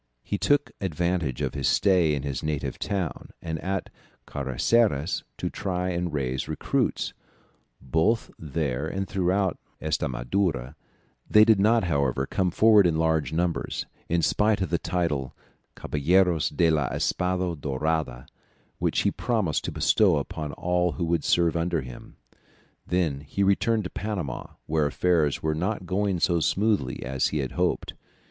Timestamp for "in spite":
14.09-14.59